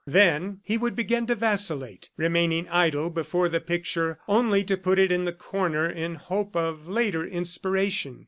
Then 0.07 0.61
he 0.63 0.79
would 0.79 0.95
begin 0.95 1.27
to 1.27 1.35
vacillate, 1.35 2.09
remaining 2.17 2.67
idle 2.69 3.11
before 3.11 3.49
the 3.49 3.59
picture 3.59 4.17
only 4.27 4.63
to 4.63 4.75
put 4.75 4.97
it 4.97 5.11
in 5.11 5.25
the 5.25 5.31
corner 5.31 5.87
in 5.87 6.15
hope 6.15 6.55
of 6.55 6.87
later 6.87 7.23
inspiration. 7.23 8.19